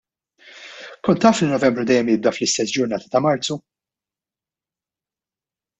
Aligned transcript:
Kont 1.07 1.21
taf 1.25 1.41
li 1.43 1.49
Novembru 1.51 1.85
dejjem 1.91 2.09
jibda 2.13 2.33
fl-istess 2.37 2.75
ġurnata 2.79 3.13
ta' 3.13 3.25
Marzu? 3.27 3.61